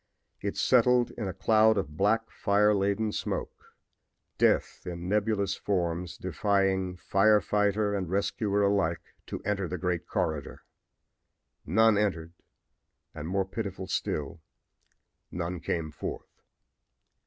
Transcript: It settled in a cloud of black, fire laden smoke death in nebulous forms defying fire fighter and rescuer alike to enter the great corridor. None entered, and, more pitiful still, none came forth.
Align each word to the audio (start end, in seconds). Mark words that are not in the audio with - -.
It 0.41 0.57
settled 0.57 1.11
in 1.11 1.27
a 1.27 1.31
cloud 1.33 1.77
of 1.77 1.95
black, 1.95 2.31
fire 2.31 2.73
laden 2.73 3.11
smoke 3.11 3.75
death 4.39 4.81
in 4.87 5.07
nebulous 5.07 5.55
forms 5.55 6.17
defying 6.17 6.95
fire 6.97 7.39
fighter 7.39 7.93
and 7.93 8.09
rescuer 8.09 8.63
alike 8.63 9.13
to 9.27 9.41
enter 9.43 9.67
the 9.67 9.77
great 9.77 10.07
corridor. 10.07 10.63
None 11.67 11.99
entered, 11.99 12.33
and, 13.13 13.27
more 13.27 13.45
pitiful 13.45 13.85
still, 13.85 14.41
none 15.29 15.59
came 15.59 15.91
forth. 15.91 16.41